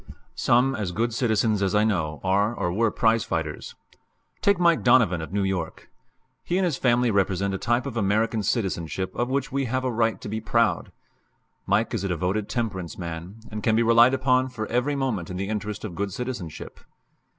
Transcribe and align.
Some 0.33 0.73
as 0.75 0.91
good 0.91 1.13
citizens 1.13 1.61
as 1.61 1.75
I 1.75 1.83
know 1.83 2.19
are 2.23 2.55
or 2.55 2.73
were 2.73 2.89
prize 2.89 3.23
fighters. 3.23 3.75
Take 4.41 4.57
Mike 4.59 4.81
Donovan, 4.83 5.21
of 5.21 5.31
New 5.31 5.43
York. 5.43 5.91
He 6.43 6.57
and 6.57 6.65
his 6.65 6.75
family 6.75 7.11
represent 7.11 7.53
a 7.53 7.59
type 7.59 7.85
of 7.85 7.95
American 7.95 8.41
citizenship 8.41 9.13
of 9.15 9.29
which 9.29 9.51
we 9.51 9.65
have 9.65 9.83
a 9.83 9.91
right 9.93 10.19
to 10.19 10.27
be 10.27 10.41
proud. 10.41 10.91
Mike 11.67 11.93
is 11.93 12.03
a 12.03 12.07
devoted 12.07 12.49
temperance 12.49 12.97
man, 12.97 13.41
and 13.51 13.61
can 13.61 13.75
be 13.75 13.83
relied 13.83 14.15
upon 14.15 14.49
for 14.49 14.65
every 14.71 14.95
movement 14.95 15.29
in 15.29 15.37
the 15.37 15.49
interest 15.49 15.85
of 15.85 15.93
good 15.93 16.11
citizenship. 16.11 16.79